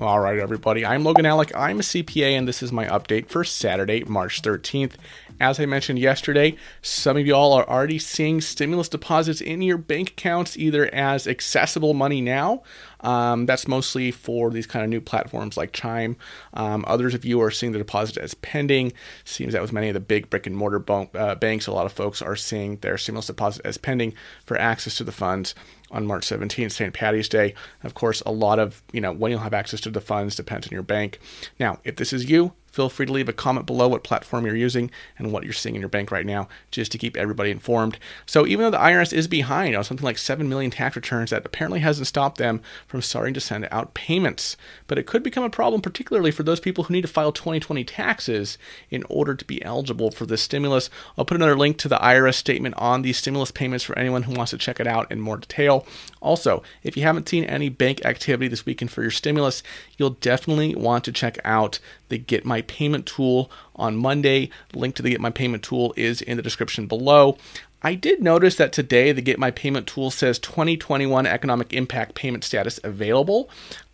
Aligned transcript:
All 0.00 0.20
right, 0.20 0.38
everybody. 0.38 0.86
I'm 0.86 1.02
Logan 1.02 1.26
Allec. 1.26 1.50
I'm 1.56 1.80
a 1.80 1.82
CPA, 1.82 2.38
and 2.38 2.46
this 2.46 2.62
is 2.62 2.70
my 2.70 2.86
update 2.86 3.28
for 3.28 3.42
Saturday, 3.42 4.04
March 4.04 4.42
13th. 4.42 4.92
As 5.40 5.58
I 5.58 5.66
mentioned 5.66 5.98
yesterday, 5.98 6.54
some 6.82 7.16
of 7.16 7.26
y'all 7.26 7.52
are 7.52 7.68
already 7.68 7.98
seeing 7.98 8.40
stimulus 8.40 8.88
deposits 8.88 9.40
in 9.40 9.60
your 9.60 9.76
bank 9.76 10.10
accounts 10.10 10.56
either 10.56 10.86
as 10.94 11.26
accessible 11.26 11.94
money 11.94 12.20
now. 12.20 12.62
Um, 13.00 13.46
that's 13.46 13.66
mostly 13.66 14.12
for 14.12 14.50
these 14.50 14.68
kind 14.68 14.84
of 14.84 14.88
new 14.88 15.00
platforms 15.00 15.56
like 15.56 15.72
Chime. 15.72 16.16
Um, 16.54 16.84
others 16.86 17.14
of 17.14 17.24
you 17.24 17.40
are 17.42 17.50
seeing 17.50 17.72
the 17.72 17.78
deposit 17.78 18.18
as 18.18 18.34
pending. 18.34 18.92
Seems 19.24 19.52
that 19.52 19.62
with 19.62 19.72
many 19.72 19.88
of 19.88 19.94
the 19.94 20.00
big 20.00 20.30
brick 20.30 20.46
and 20.46 20.56
mortar 20.56 20.84
uh, 21.16 21.34
banks, 21.34 21.66
a 21.66 21.72
lot 21.72 21.86
of 21.86 21.92
folks 21.92 22.22
are 22.22 22.36
seeing 22.36 22.76
their 22.76 22.98
stimulus 22.98 23.26
deposit 23.26 23.62
as 23.64 23.78
pending 23.78 24.14
for 24.46 24.56
access 24.56 24.96
to 24.98 25.04
the 25.04 25.10
funds 25.10 25.56
on 25.90 26.06
March 26.06 26.26
17th, 26.26 26.72
St. 26.72 26.94
Patty's 26.94 27.28
Day. 27.28 27.54
Of 27.82 27.94
course, 27.94 28.20
a 28.26 28.32
lot 28.32 28.58
of, 28.58 28.82
you 28.92 29.00
know, 29.00 29.12
when 29.12 29.30
you'll 29.30 29.40
have 29.40 29.54
access 29.54 29.80
to 29.82 29.90
the 29.90 30.00
funds 30.00 30.36
depends 30.36 30.66
on 30.66 30.72
your 30.72 30.82
bank. 30.82 31.18
Now, 31.58 31.78
if 31.84 31.96
this 31.96 32.12
is 32.12 32.28
you, 32.28 32.52
feel 32.70 32.88
free 32.88 33.06
to 33.06 33.12
leave 33.12 33.28
a 33.28 33.32
comment 33.32 33.66
below 33.66 33.88
what 33.88 34.04
platform 34.04 34.46
you're 34.46 34.56
using 34.56 34.90
and 35.18 35.32
what 35.32 35.44
you're 35.44 35.52
seeing 35.52 35.74
in 35.74 35.80
your 35.80 35.88
bank 35.88 36.10
right 36.10 36.26
now, 36.26 36.48
just 36.70 36.92
to 36.92 36.98
keep 36.98 37.16
everybody 37.16 37.50
informed. 37.50 37.98
So, 38.26 38.46
even 38.46 38.64
though 38.64 38.70
the 38.70 38.84
IRS 38.84 39.12
is 39.12 39.26
behind 39.28 39.74
on 39.74 39.84
something 39.84 40.04
like 40.04 40.18
7 40.18 40.48
million 40.48 40.70
tax 40.70 40.96
returns, 40.96 41.30
that 41.30 41.46
apparently 41.46 41.80
hasn't 41.80 42.06
stopped 42.06 42.38
them 42.38 42.60
from 42.86 43.02
starting 43.02 43.34
to 43.34 43.40
send 43.40 43.68
out 43.70 43.94
payments. 43.94 44.56
But 44.86 44.98
it 44.98 45.06
could 45.06 45.22
become 45.22 45.44
a 45.44 45.50
problem, 45.50 45.80
particularly 45.80 46.30
for 46.30 46.42
those 46.42 46.60
people 46.60 46.84
who 46.84 46.94
need 46.94 47.02
to 47.02 47.08
file 47.08 47.32
2020 47.32 47.84
taxes 47.84 48.58
in 48.90 49.04
order 49.08 49.34
to 49.34 49.44
be 49.44 49.62
eligible 49.64 50.10
for 50.10 50.26
this 50.26 50.42
stimulus. 50.42 50.90
I'll 51.16 51.24
put 51.24 51.36
another 51.36 51.56
link 51.56 51.78
to 51.78 51.88
the 51.88 51.96
IRS 51.96 52.34
statement 52.34 52.74
on 52.78 53.02
these 53.02 53.18
stimulus 53.18 53.50
payments 53.50 53.84
for 53.84 53.98
anyone 53.98 54.24
who 54.24 54.34
wants 54.34 54.50
to 54.50 54.58
check 54.58 54.80
it 54.80 54.86
out 54.86 55.10
in 55.10 55.20
more 55.20 55.36
detail. 55.36 55.86
Also, 56.20 56.62
if 56.82 56.96
you 56.96 57.02
haven't 57.02 57.28
seen 57.28 57.44
any 57.44 57.68
bank 57.68 58.04
activity 58.04 58.48
this 58.48 58.66
weekend 58.66 58.90
for 58.90 59.02
your 59.02 59.10
stimulus, 59.10 59.62
you'll 59.96 60.10
definitely 60.10 60.74
want 60.74 61.04
to 61.04 61.12
check 61.12 61.38
out 61.44 61.78
the 62.08 62.18
Get 62.18 62.44
My 62.44 62.62
Payment 62.62 63.06
tool 63.06 63.50
on 63.76 63.96
Monday. 63.96 64.50
Link 64.74 64.94
to 64.96 65.02
the 65.02 65.10
Get 65.10 65.20
My 65.20 65.30
Payment 65.30 65.62
tool 65.62 65.94
is 65.96 66.20
in 66.20 66.36
the 66.36 66.42
description 66.42 66.86
below. 66.86 67.38
I 67.82 67.94
did 67.94 68.20
notice 68.20 68.56
that 68.56 68.72
today 68.72 69.12
the 69.12 69.22
Get 69.22 69.38
My 69.38 69.50
Payment 69.50 69.86
tool 69.86 70.10
says 70.10 70.38
2021 70.40 71.26
Economic 71.26 71.72
Impact 71.72 72.14
Payment 72.14 72.42
Status 72.42 72.80
available. 72.82 73.48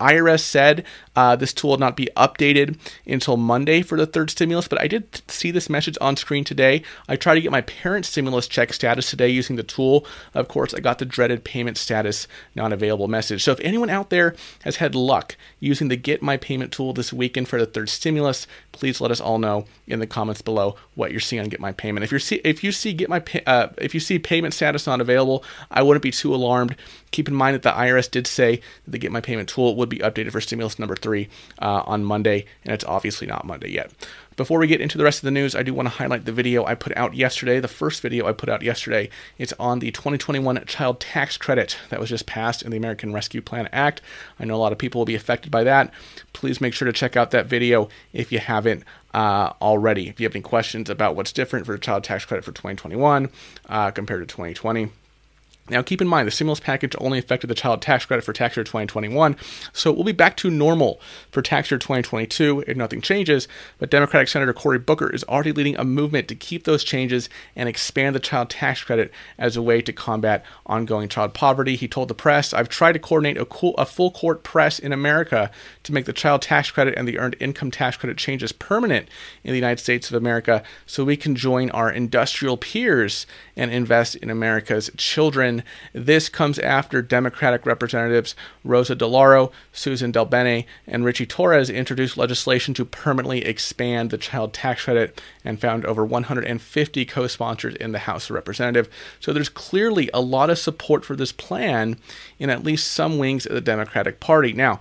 IRS 0.00 0.40
said 0.40 0.84
uh, 1.16 1.34
this 1.36 1.52
tool 1.52 1.70
will 1.70 1.78
not 1.78 1.96
be 1.96 2.08
updated 2.16 2.78
until 3.06 3.36
Monday 3.36 3.82
for 3.82 3.98
the 3.98 4.06
third 4.06 4.30
stimulus, 4.30 4.68
but 4.68 4.80
I 4.80 4.86
did 4.86 5.22
see 5.28 5.50
this 5.50 5.68
message 5.68 5.98
on 6.00 6.16
screen 6.16 6.44
today. 6.44 6.82
I 7.08 7.16
tried 7.16 7.34
to 7.34 7.40
get 7.40 7.50
my 7.50 7.62
parent 7.62 8.06
stimulus 8.06 8.46
check 8.46 8.72
status 8.72 9.10
today 9.10 9.28
using 9.28 9.56
the 9.56 9.62
tool. 9.62 10.06
Of 10.34 10.48
course, 10.48 10.74
I 10.74 10.80
got 10.80 10.98
the 10.98 11.04
dreaded 11.04 11.44
payment 11.44 11.76
status 11.76 12.28
not 12.54 12.72
available 12.72 13.08
message. 13.08 13.42
So 13.42 13.52
if 13.52 13.60
anyone 13.60 13.90
out 13.90 14.10
there 14.10 14.36
has 14.62 14.76
had 14.76 14.94
luck 14.94 15.36
using 15.60 15.88
the 15.88 15.96
Get 15.96 16.22
My 16.22 16.36
Payment 16.36 16.72
tool 16.72 16.92
this 16.92 17.12
weekend 17.12 17.48
for 17.48 17.58
the 17.58 17.66
third 17.66 17.88
stimulus, 17.88 18.46
please 18.72 19.00
let 19.00 19.10
us 19.10 19.20
all 19.20 19.38
know 19.38 19.64
in 19.86 19.98
the 19.98 20.06
comments 20.06 20.42
below 20.42 20.76
what 20.94 21.10
you're 21.10 21.20
seeing 21.20 21.42
on 21.42 21.48
Get 21.48 21.60
My 21.60 21.72
Payment. 21.72 22.04
If 22.04 22.12
you 22.12 22.18
see 22.18 22.36
if 22.44 22.62
you 22.62 22.72
see 22.72 22.92
Get 22.92 23.08
My 23.08 23.22
uh, 23.46 23.68
if 23.78 23.94
you 23.94 24.00
see 24.00 24.18
payment 24.18 24.54
status 24.54 24.86
not 24.86 25.00
available, 25.00 25.44
I 25.70 25.82
wouldn't 25.82 26.02
be 26.02 26.10
too 26.10 26.34
alarmed. 26.34 26.76
Keep 27.10 27.28
in 27.28 27.34
mind 27.34 27.54
that 27.54 27.62
the 27.62 27.72
IRS 27.72 28.10
did 28.10 28.26
say 28.26 28.60
that 28.84 28.90
the 28.90 28.98
Get 28.98 29.12
My 29.12 29.20
Payment 29.20 29.48
tool 29.48 29.74
would 29.76 29.87
be 29.88 29.98
updated 29.98 30.32
for 30.32 30.40
stimulus 30.40 30.78
number 30.78 30.96
three 30.96 31.28
uh, 31.60 31.82
on 31.86 32.04
Monday, 32.04 32.44
and 32.64 32.72
it's 32.72 32.84
obviously 32.84 33.26
not 33.26 33.44
Monday 33.44 33.70
yet. 33.70 33.90
Before 34.38 34.60
we 34.60 34.68
get 34.68 34.80
into 34.80 34.96
the 34.96 35.02
rest 35.02 35.18
of 35.18 35.24
the 35.24 35.32
news, 35.32 35.56
I 35.56 35.64
do 35.64 35.74
want 35.74 35.86
to 35.86 35.94
highlight 35.94 36.24
the 36.24 36.30
video 36.30 36.64
I 36.64 36.76
put 36.76 36.96
out 36.96 37.14
yesterday. 37.14 37.58
The 37.58 37.66
first 37.66 38.00
video 38.00 38.28
I 38.28 38.32
put 38.32 38.48
out 38.48 38.62
yesterday. 38.62 39.10
It's 39.36 39.52
on 39.58 39.80
the 39.80 39.90
2021 39.90 40.64
child 40.66 41.00
tax 41.00 41.36
credit 41.36 41.76
that 41.88 41.98
was 41.98 42.08
just 42.08 42.26
passed 42.26 42.62
in 42.62 42.70
the 42.70 42.76
American 42.76 43.12
Rescue 43.12 43.42
Plan 43.42 43.68
Act. 43.72 44.00
I 44.38 44.44
know 44.44 44.54
a 44.54 44.56
lot 44.56 44.70
of 44.70 44.78
people 44.78 45.00
will 45.00 45.06
be 45.06 45.16
affected 45.16 45.50
by 45.50 45.64
that. 45.64 45.92
Please 46.34 46.60
make 46.60 46.72
sure 46.72 46.86
to 46.86 46.92
check 46.92 47.16
out 47.16 47.32
that 47.32 47.46
video 47.46 47.88
if 48.12 48.30
you 48.30 48.38
haven't 48.38 48.84
uh, 49.12 49.54
already. 49.60 50.08
If 50.08 50.20
you 50.20 50.26
have 50.26 50.36
any 50.36 50.42
questions 50.42 50.88
about 50.88 51.16
what's 51.16 51.32
different 51.32 51.66
for 51.66 51.72
the 51.72 51.78
child 51.78 52.04
tax 52.04 52.24
credit 52.24 52.44
for 52.44 52.52
2021 52.52 53.30
uh, 53.68 53.90
compared 53.90 54.20
to 54.20 54.32
2020 54.32 54.90
now, 55.70 55.82
keep 55.82 56.00
in 56.00 56.08
mind, 56.08 56.26
the 56.26 56.32
stimulus 56.32 56.60
package 56.60 56.94
only 56.98 57.18
affected 57.18 57.48
the 57.48 57.54
child 57.54 57.82
tax 57.82 58.06
credit 58.06 58.24
for 58.24 58.32
tax 58.32 58.56
year 58.56 58.64
2021, 58.64 59.36
so 59.72 59.90
it 59.90 59.96
will 59.96 60.04
be 60.04 60.12
back 60.12 60.36
to 60.38 60.50
normal 60.50 61.00
for 61.30 61.42
tax 61.42 61.70
year 61.70 61.78
2022 61.78 62.64
if 62.66 62.76
nothing 62.76 63.00
changes. 63.00 63.48
But 63.78 63.90
Democratic 63.90 64.28
Senator 64.28 64.52
Cory 64.52 64.78
Booker 64.78 65.10
is 65.10 65.24
already 65.24 65.52
leading 65.52 65.76
a 65.76 65.84
movement 65.84 66.28
to 66.28 66.34
keep 66.34 66.64
those 66.64 66.84
changes 66.84 67.28
and 67.54 67.68
expand 67.68 68.14
the 68.14 68.20
child 68.20 68.50
tax 68.50 68.82
credit 68.82 69.12
as 69.38 69.56
a 69.56 69.62
way 69.62 69.82
to 69.82 69.92
combat 69.92 70.44
ongoing 70.66 71.08
child 71.08 71.34
poverty. 71.34 71.76
He 71.76 71.88
told 71.88 72.08
the 72.08 72.14
press, 72.14 72.54
I've 72.54 72.68
tried 72.68 72.92
to 72.92 72.98
coordinate 72.98 73.36
a, 73.36 73.44
cool, 73.44 73.74
a 73.76 73.84
full 73.84 74.10
court 74.10 74.42
press 74.42 74.78
in 74.78 74.92
America 74.92 75.50
to 75.84 75.92
make 75.92 76.06
the 76.06 76.12
child 76.12 76.42
tax 76.42 76.70
credit 76.70 76.94
and 76.96 77.06
the 77.06 77.18
earned 77.18 77.36
income 77.40 77.70
tax 77.70 77.96
credit 77.96 78.16
changes 78.16 78.52
permanent 78.52 79.08
in 79.44 79.50
the 79.50 79.58
United 79.58 79.82
States 79.82 80.08
of 80.10 80.16
America 80.16 80.62
so 80.86 81.04
we 81.04 81.16
can 81.16 81.34
join 81.34 81.70
our 81.70 81.90
industrial 81.90 82.56
peers 82.56 83.26
and 83.56 83.70
invest 83.70 84.16
in 84.16 84.30
America's 84.30 84.90
children. 84.96 85.57
This 85.92 86.28
comes 86.28 86.58
after 86.58 87.02
Democratic 87.02 87.66
Representatives 87.66 88.34
Rosa 88.64 88.96
DeLauro, 88.96 89.52
Susan 89.72 90.12
DelBene, 90.12 90.64
and 90.86 91.04
Richie 91.04 91.26
Torres 91.26 91.70
introduced 91.70 92.16
legislation 92.16 92.74
to 92.74 92.84
permanently 92.84 93.44
expand 93.44 94.10
the 94.10 94.18
child 94.18 94.52
tax 94.52 94.84
credit 94.84 95.20
and 95.44 95.60
found 95.60 95.84
over 95.84 96.04
150 96.04 97.04
co 97.04 97.26
sponsors 97.26 97.74
in 97.76 97.92
the 97.92 98.00
House 98.00 98.30
of 98.30 98.34
Representatives. 98.34 98.88
So 99.20 99.32
there's 99.32 99.48
clearly 99.48 100.10
a 100.12 100.20
lot 100.20 100.50
of 100.50 100.58
support 100.58 101.04
for 101.04 101.16
this 101.16 101.32
plan 101.32 101.98
in 102.38 102.50
at 102.50 102.64
least 102.64 102.92
some 102.92 103.18
wings 103.18 103.46
of 103.46 103.54
the 103.54 103.60
Democratic 103.60 104.20
Party. 104.20 104.52
Now, 104.52 104.80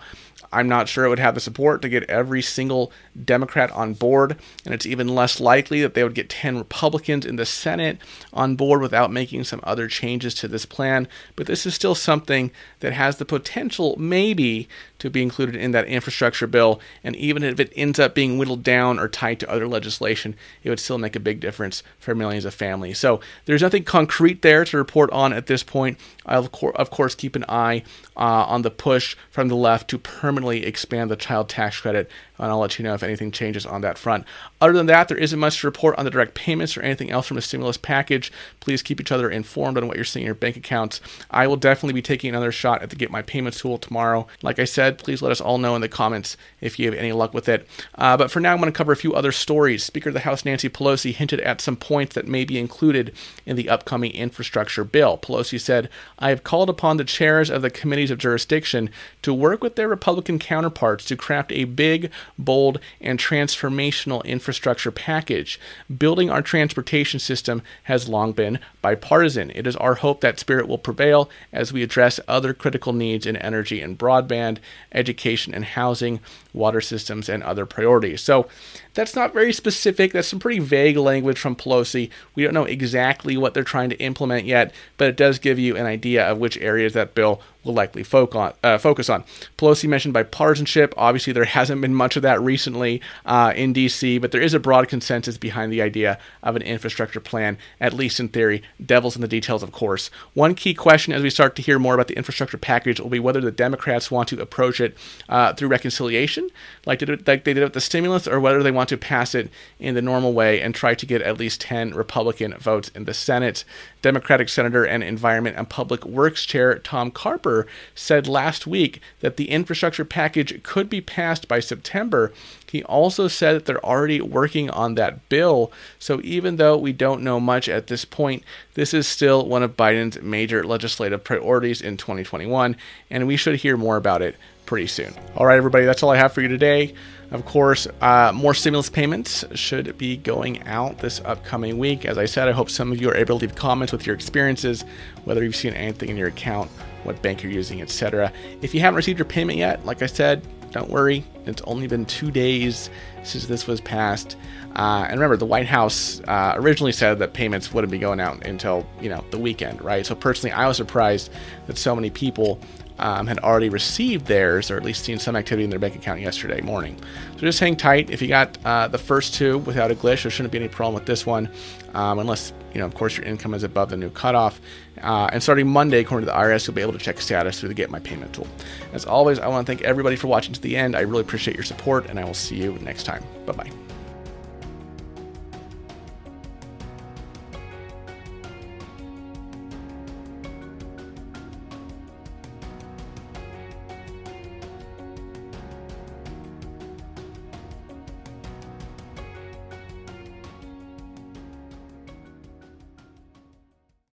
I'm 0.52 0.70
not 0.70 0.88
sure 0.88 1.06
it 1.06 1.10
would 1.10 1.20
have 1.20 1.36
the 1.36 1.42
support 1.42 1.82
to 1.82 1.90
get 1.90 2.04
every 2.10 2.42
single 2.42 2.92
Democrat 3.26 3.72
on 3.72 3.94
board, 3.94 4.38
and 4.66 4.74
it's 4.74 4.86
even 4.86 5.08
less 5.08 5.40
likely 5.40 5.82
that 5.82 5.94
they 5.94 6.04
would 6.04 6.16
get 6.16 6.30
10 6.30 6.58
Republicans 6.58 7.26
in 7.26 7.36
the 7.36 7.46
Senate 7.46 7.98
on 8.34 8.56
board 8.56 8.82
without 8.82 9.12
making 9.12 9.44
some 9.44 9.60
other 9.64 9.88
changes 9.88 10.34
to 10.36 10.48
this 10.48 10.66
plan. 10.66 11.08
But 11.36 11.48
this 11.48 11.66
is 11.66 11.76
still 11.76 11.96
something 11.96 12.52
that 12.80 12.94
has 12.94 13.18
the 13.18 13.26
potential, 13.26 13.96
maybe, 14.00 14.68
to 15.00 15.10
be 15.10 15.22
included 15.22 15.56
in 15.56 15.72
that 15.72 15.88
infrastructure 15.88 16.48
bill. 16.48 16.80
And 17.04 17.16
even 17.16 17.44
if 17.44 17.60
it 17.60 17.74
ends 17.76 18.00
up 18.00 18.16
being 18.16 18.38
whittled 18.38 18.64
down 18.64 19.00
or 19.00 19.08
tied 19.08 19.40
to 19.42 19.52
other 19.52 19.68
legislation, 19.68 20.36
it 20.64 20.70
would 20.70 20.80
still 20.80 20.98
make 20.98 21.16
a 21.16 21.20
big 21.20 21.40
difference 21.40 21.84
for 22.00 22.16
millions 22.16 22.46
of 22.46 22.54
families. 22.54 22.98
So 22.98 23.20
there's 23.46 23.62
nothing 23.62 23.84
concrete 23.84 24.42
there 24.42 24.66
to 24.66 24.78
report 24.78 25.12
on 25.12 25.34
at 25.34 25.48
this 25.48 25.64
point. 25.64 25.98
I'll, 26.26 26.50
of 26.76 26.90
course, 26.90 27.16
keep 27.16 27.36
an 27.36 27.46
eye 27.48 27.84
uh, 28.16 28.46
on 28.46 28.62
the 28.62 28.72
push 28.72 29.16
from 29.30 29.48
the 29.48 29.56
left 29.56 29.90
to 29.90 29.98
permanently 29.98 30.37
expand 30.46 31.10
the 31.10 31.16
child 31.16 31.50
tax 31.50 31.80
credit 31.82 32.10
and 32.40 32.52
I'll 32.52 32.60
let 32.60 32.78
you 32.78 32.84
know 32.84 32.94
if 32.94 33.04
anything 33.04 33.32
changes 33.32 33.66
on 33.66 33.82
that 33.82 33.98
front. 33.98 34.26
Other 34.62 34.74
than 34.74 34.86
that, 34.88 35.08
there 35.08 35.18
isn't 35.18 35.40
much 35.40 35.62
to 35.62 35.68
report 35.68 35.98
on 35.98 36.06
the 36.06 36.12
direct 36.12 36.34
payments 36.36 36.78
or 36.78 36.82
anything 36.82 37.12
else 37.12 37.28
from 37.28 37.36
the 37.36 37.42
stimulus 37.42 37.78
package. 37.78 38.32
Please 38.60 38.82
keep 38.82 39.02
each 39.02 39.12
other 39.12 39.30
informed 39.30 39.78
on 39.78 39.88
what 39.88 39.96
you're 39.96 40.06
seeing 40.06 40.24
in 40.24 40.28
your 40.28 40.36
bank 40.36 40.56
accounts. 40.56 41.02
I 41.32 41.48
will 41.48 41.56
definitely 41.56 41.94
be 41.94 42.02
taking 42.02 42.30
another 42.30 42.52
shot 42.52 42.82
at 42.82 42.90
the 42.90 42.96
Get 42.96 43.12
My 43.12 43.22
Payments 43.22 43.60
tool 43.60 43.78
tomorrow. 43.78 44.28
Like 44.42 44.60
I 44.60 44.66
said, 44.66 44.98
please 44.98 45.22
let 45.22 45.32
us 45.32 45.42
all 45.42 45.58
know 45.58 45.76
in 45.76 45.82
the 45.82 45.90
comments 45.90 46.38
if 46.62 46.78
you 46.80 46.86
have 46.86 46.98
any 46.98 47.12
luck 47.12 47.34
with 47.34 47.50
it. 47.50 47.68
Uh, 47.96 48.18
but 48.18 48.32
for 48.32 48.40
now, 48.40 48.52
I'm 48.52 48.60
going 48.60 48.72
to 48.72 48.78
cover 48.78 48.92
a 48.92 48.98
few 48.98 49.14
other 49.14 49.32
stories. 49.32 49.84
Speaker 49.84 50.10
of 50.10 50.14
the 50.14 50.22
House 50.22 50.46
Nancy 50.46 50.70
Pelosi 50.70 51.14
hinted 51.14 51.40
at 51.42 51.62
some 51.62 51.76
points 51.76 52.16
that 52.16 52.28
may 52.28 52.46
be 52.46 52.60
included 52.60 53.16
in 53.46 53.56
the 53.56 53.70
upcoming 53.70 54.12
infrastructure 54.12 54.84
bill. 54.84 55.18
Pelosi 55.18 55.60
said, 55.60 55.90
I 56.20 56.30
have 56.30 56.44
called 56.44 56.70
upon 56.70 56.98
the 56.98 57.04
chairs 57.04 57.50
of 57.50 57.62
the 57.62 57.70
committees 57.70 58.12
of 58.12 58.18
jurisdiction 58.18 58.90
to 59.22 59.34
work 59.34 59.64
with 59.64 59.76
their 59.76 59.88
Republican 59.88 60.27
counterparts 60.28 61.06
to 61.06 61.16
craft 61.16 61.52
a 61.54 61.64
big, 61.64 62.12
bold, 62.38 62.80
and 63.00 63.18
transformational 63.18 64.24
infrastructure 64.26 64.92
package. 64.92 65.60
Building 65.98 66.30
our 66.30 66.42
transportation 66.42 67.20
system 67.20 67.62
has 67.84 68.10
long 68.10 68.34
been 68.34 68.60
bipartisan. 68.82 69.52
It 69.56 69.66
is 69.66 69.76
our 69.78 69.96
hope 69.96 70.22
that 70.22 70.40
spirit 70.40 70.68
will 70.68 70.78
prevail 70.78 71.30
as 71.54 71.72
we 71.72 71.84
address 71.84 72.20
other 72.28 72.54
critical 72.54 72.92
needs 72.94 73.26
in 73.26 73.38
energy 73.38 73.82
and 73.82 73.98
broadband, 73.98 74.58
education 74.92 75.54
and 75.54 75.64
housing, 75.64 76.20
water 76.54 76.82
systems, 76.82 77.30
and 77.30 77.44
other 77.44 77.66
priorities. 77.66 78.22
So 78.22 78.48
that's 78.94 79.16
not 79.16 79.34
very 79.34 79.54
specific. 79.54 80.12
That's 80.12 80.28
some 80.28 80.40
pretty 80.40 80.60
vague 80.60 80.98
language 80.98 81.38
from 81.38 81.56
Pelosi. 81.56 82.10
We 82.34 82.44
don't 82.44 82.54
know 82.54 82.66
exactly 82.66 83.38
what 83.38 83.54
they're 83.54 83.64
trying 83.64 83.92
to 83.92 84.00
implement 84.00 84.46
yet, 84.46 84.74
but 84.98 85.08
it 85.08 85.18
does 85.18 85.38
give 85.40 85.60
you 85.60 85.78
an 85.78 85.86
idea 85.86 86.26
of 86.26 86.40
which 86.40 86.58
areas 86.58 86.94
that 86.94 87.14
bill 87.14 87.42
will 87.68 87.74
likely 87.74 88.04
on, 88.14 88.54
uh, 88.64 88.78
focus 88.78 89.10
on. 89.10 89.24
Pelosi 89.58 89.88
mentioned 89.88 90.14
bipartisanship. 90.14 90.94
Obviously, 90.98 91.34
there 91.34 91.46
hasn't 91.46 91.82
been 91.82 91.94
much 91.94 92.16
of 92.16 92.24
that 92.24 92.42
recently 92.42 93.02
uh, 93.26 93.54
in 93.56 93.74
D.C., 93.74 94.18
but 94.18 94.32
there 94.32 94.42
is 94.42 94.54
a 94.54 94.60
broad 94.60 94.88
consensus 94.88 95.38
behind 95.38 95.72
the 95.72 95.82
idea 95.82 96.18
of 96.44 96.56
an 96.56 96.62
infrastructure 96.62 97.20
plan, 97.20 97.58
at 97.80 97.94
least 97.94 98.20
in 98.20 98.30
theory. 98.30 98.64
Devil's 98.84 99.16
in 99.16 99.22
the 99.22 99.28
details, 99.28 99.64
of 99.64 99.72
course. 99.72 100.10
One 100.34 100.56
key 100.56 100.74
question 100.74 101.14
as 101.14 101.22
we 101.22 101.30
start 101.30 101.56
to 101.58 101.62
hear 101.62 101.80
more 101.80 101.94
about 101.94 102.08
the 102.08 102.18
infrastructure 102.18 102.58
package 102.58 103.00
will 103.00 103.10
be 103.10 103.20
whether 103.20 103.42
the 103.42 103.52
Democrats 103.52 104.10
want 104.10 104.30
to 104.30 104.42
approach 104.42 104.80
it 104.80 104.98
uh, 105.30 105.54
through 105.54 105.68
reconciliation, 105.70 106.50
like, 106.86 107.00
did, 107.00 107.28
like 107.28 107.44
they 107.44 107.54
did 107.54 107.64
with 107.64 107.74
the 107.74 107.82
stimulus, 107.82 108.28
or 108.28 108.40
whether 108.40 108.64
they 108.64 108.72
want 108.72 108.90
to 108.90 108.98
pass 108.98 109.36
it 109.36 109.50
in 109.80 109.96
the 109.96 110.02
normal 110.02 110.34
way 110.34 110.62
and 110.62 110.74
try 110.74 110.94
to 110.94 111.06
get 111.06 111.22
at 111.22 111.38
least 111.38 111.62
10 111.62 111.94
Republican 111.94 112.54
votes 112.58 112.90
in 112.96 113.06
the 113.06 113.14
Senate. 113.14 113.64
Democratic 114.02 114.48
Senator 114.48 114.86
and 114.86 115.04
Environment 115.04 115.58
and 115.58 115.68
Public 115.70 116.06
Works 116.06 116.46
Chair 116.46 116.78
Tom 116.80 117.12
Carper 117.12 117.57
Speaker 117.64 117.72
said 117.96 118.28
last 118.28 118.68
week 118.68 119.02
that 119.22 119.38
the 119.38 119.50
infrastructure 119.50 120.06
package 120.06 120.62
could 120.64 120.90
be 120.90 121.02
passed 121.02 121.48
by 121.48 121.60
September. 121.60 122.32
He 122.70 122.84
also 122.84 123.28
said 123.28 123.56
that 123.56 123.66
they're 123.66 123.86
already 123.86 124.22
working 124.22 124.70
on 124.70 124.96
that 124.96 125.28
bill. 125.30 125.72
So 126.00 126.22
even 126.24 126.58
though 126.58 126.78
we 126.78 126.94
don't 126.94 127.24
know 127.24 127.40
much 127.40 127.68
at 127.68 127.88
this 127.88 128.06
point, 128.06 128.44
this 128.76 128.94
is 128.94 129.08
still 129.08 129.46
one 129.46 129.64
of 129.64 129.78
Biden's 129.78 130.22
major 130.22 130.64
legislative 130.64 131.24
priorities 131.24 131.82
in 131.82 131.98
2021, 131.98 132.76
and 133.10 133.28
we 133.28 133.38
should 133.38 133.56
hear 133.56 133.78
more 133.78 133.98
about 133.98 134.22
it 134.22 134.36
pretty 134.68 134.86
soon. 134.86 135.12
All 135.36 135.48
right, 135.48 135.58
everybody, 135.58 135.86
that's 135.86 136.04
all 136.04 136.12
I 136.12 136.18
have 136.18 136.32
for 136.34 136.42
you 136.42 136.48
today. 136.48 136.94
Of 137.32 137.46
course, 137.46 137.88
uh, 138.02 138.32
more 138.34 138.54
stimulus 138.54 138.90
payments 138.90 139.44
should 139.56 139.98
be 139.98 140.18
going 140.18 140.62
out 140.68 141.00
this 141.00 141.20
upcoming 141.26 141.78
week. 141.78 142.06
As 142.06 142.18
I 142.18 142.26
said, 142.26 142.48
I 142.48 142.52
hope 142.52 142.70
some 142.70 142.92
of 142.92 143.02
you 143.02 143.10
are 143.10 143.16
able 143.16 143.40
to 143.40 143.46
leave 143.46 143.56
comments 143.56 143.92
with 143.92 144.06
your 144.06 144.16
experiences, 144.16 144.86
whether 145.24 145.44
you've 145.44 145.56
seen 145.56 145.74
anything 145.74 146.10
in 146.10 146.18
your 146.18 146.28
account, 146.28 146.70
what 147.04 147.22
bank 147.22 147.42
you're 147.42 147.52
using, 147.52 147.82
etc. 147.82 148.32
If 148.62 148.76
you 148.76 148.80
haven't 148.82 148.98
received 148.98 149.18
your 149.18 149.26
payment 149.26 149.58
yet, 149.58 149.86
like 149.86 150.02
I 150.02 150.06
said, 150.06 150.46
don't 150.72 150.90
worry. 150.90 151.24
It's 151.46 151.62
only 151.64 151.88
been 151.88 152.06
two 152.06 152.30
days 152.30 152.90
since 153.24 153.46
this 153.48 153.68
was 153.68 153.82
passed. 153.82 154.36
Uh, 154.76 155.06
and 155.10 155.14
remember, 155.14 155.38
the 155.38 155.46
White 155.46 155.66
House 155.66 156.22
uh, 156.28 156.54
originally 156.56 156.92
said 156.92 157.20
that 157.20 157.34
payments 157.34 157.74
wouldn't 157.74 157.92
be 157.92 157.98
going 157.98 158.20
out 158.20 158.46
until 158.46 158.86
you 159.02 159.10
know 159.10 159.24
the 159.32 159.40
weekend, 159.40 159.82
right? 159.82 160.06
So 160.06 160.14
personally, 160.14 160.54
I 160.54 160.68
was 160.68 160.78
surprised 160.78 161.32
that 161.68 161.78
so 161.78 161.96
many 161.96 162.10
people 162.10 162.60
um, 163.00 163.28
had 163.28 163.40
already 163.40 163.70
received 163.70 164.26
theirs, 164.26 164.72
or 164.72 164.78
at 164.78 164.84
least 164.84 165.04
seen 165.04 165.20
some 165.20 165.36
activity 165.36 165.64
in 165.64 165.70
their 165.70 165.80
bank 165.80 165.96
account 165.96 166.22
yesterday 166.22 166.62
morning. 166.62 166.98
So 167.34 167.42
just 167.42 167.60
hang 167.60 167.76
tight. 167.76 168.10
If 168.10 168.22
you 168.22 168.28
got 168.28 168.58
uh, 168.66 168.88
the 168.88 168.98
first 168.98 169.34
two 169.34 169.60
without 169.60 169.92
a 169.92 169.96
glitch, 169.96 170.24
there 170.24 170.32
shouldn't 170.32 170.52
be 170.52 170.58
any 170.58 170.68
problem 170.68 170.96
with 170.96 171.06
this 171.06 171.26
one, 171.26 171.50
um, 171.94 172.20
unless 172.20 172.54
you 172.74 172.80
know, 172.80 172.86
of 172.86 172.94
course, 172.94 173.18
your 173.18 173.26
income 173.26 173.56
is 173.56 173.64
above 173.64 173.90
the 173.90 173.98
new 173.98 174.10
cutoff. 174.12 174.62
Uh, 175.02 175.30
and 175.32 175.42
starting 175.42 175.68
Monday, 175.68 176.00
according 176.00 176.28
to 176.28 176.32
the 176.32 176.38
IRS, 176.38 176.68
you'll 176.68 176.76
be 176.76 176.82
able 176.82 176.94
to 176.94 177.00
check 177.00 177.20
status 177.20 177.60
through 177.60 177.70
the 177.70 177.76
Get 177.76 177.90
My 177.90 178.00
Payment 178.00 178.34
tool. 178.34 178.48
As 178.94 179.06
always, 179.06 179.40
I 179.40 179.48
want 179.48 179.66
to 179.66 179.72
thank 179.72 179.82
everybody 179.82 180.16
for 180.16 180.28
watching 180.28 180.54
to 180.54 180.62
the 180.62 180.76
end. 180.78 180.96
I 180.96 181.02
really 181.02 181.22
appreciate 181.22 181.56
your 181.56 181.64
support, 181.64 182.08
and 182.08 182.20
I 182.20 182.26
will 182.26 182.36
see 182.36 182.56
you 182.56 182.74
next 182.80 183.04
time. 183.04 183.24
Bye 183.46 183.54
bye. 183.54 183.87